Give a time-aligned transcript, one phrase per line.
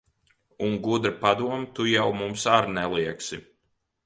[0.67, 3.41] Un gudra padoma tu jau mums ar neliegsi.